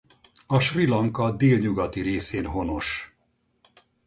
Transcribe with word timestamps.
A 0.47 0.59
Srí 0.59 0.85
Lanka 0.87 1.31
délnyugati 1.31 2.01
részén 2.01 2.45
honos. 2.45 3.13